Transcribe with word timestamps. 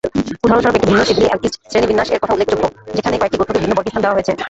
উদাহরণস্বরূপ 0.45 0.75
একটু 0.79 0.87
ভিন্ন 0.91 1.01
সিবলি-অ্যালকিস্ট 1.09 1.57
শ্রেণীবিন্যাস-এর 1.71 2.21
কথা 2.21 2.35
উল্লেখযোগ্য 2.35 2.63
যেখানে 2.97 3.15
কয়েকটি 3.19 3.37
গোত্রকে 3.39 3.61
ভিন্ন 3.63 3.73
বর্গে 3.77 3.91
স্থান 3.91 4.01
দেওয়া 4.03 4.15
হয়েছে। 4.17 4.33